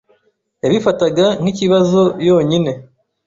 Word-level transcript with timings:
yabifataga 0.63 1.25
nk’ikibazo 1.41 2.01
yonyine 2.27 2.71